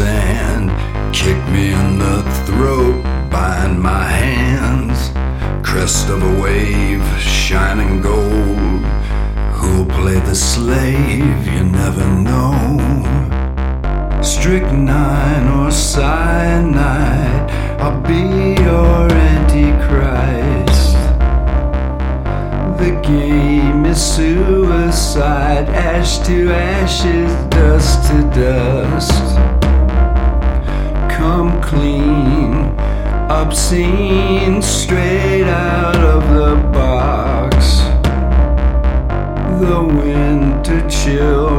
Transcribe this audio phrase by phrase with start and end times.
[0.00, 0.68] sand.
[1.14, 4.98] Kick me in the throat, bind my hands.
[5.66, 8.82] Crest of a wave, shining gold.
[9.56, 11.40] Who'll play the slave?
[11.54, 12.54] You never know.
[14.22, 17.50] Strychnine or cyanide,
[17.84, 18.24] I'll be
[18.66, 21.00] your antichrist.
[22.82, 29.59] The game is suicide, ash to ashes, dust to dust.
[31.70, 32.74] Clean,
[33.30, 37.82] obscene, straight out of the box.
[39.60, 41.49] The winter chill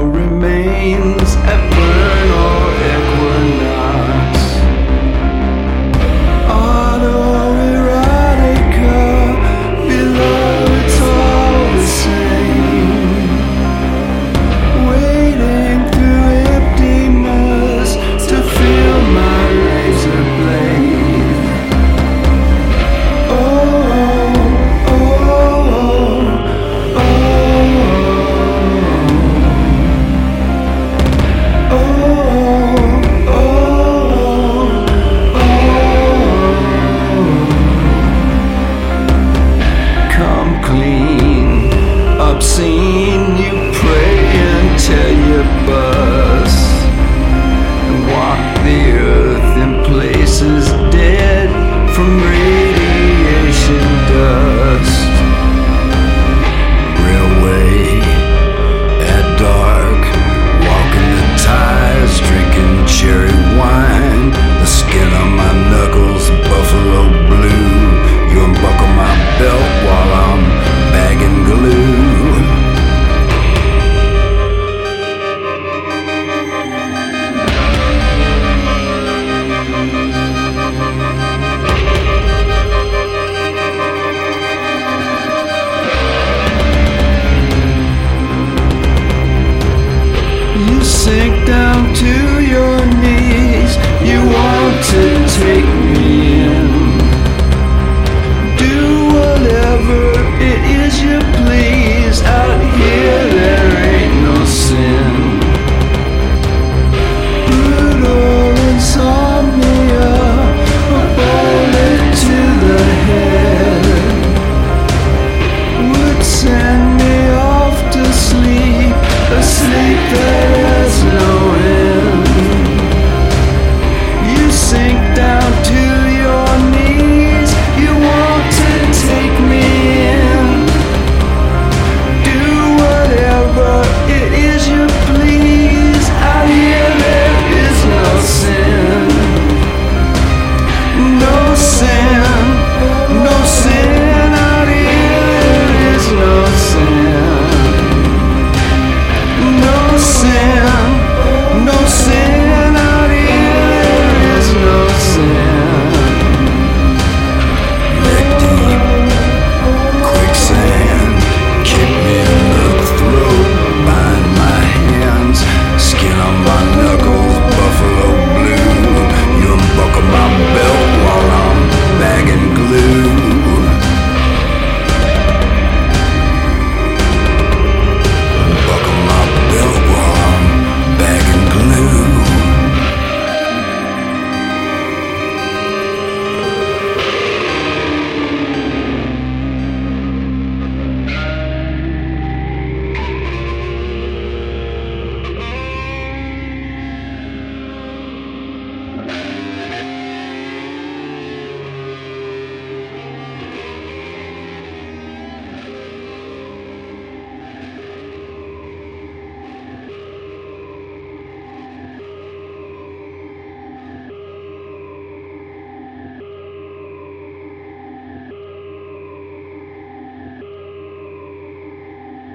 [92.02, 93.72] to your knees.
[94.10, 95.04] You want to
[95.40, 96.21] take me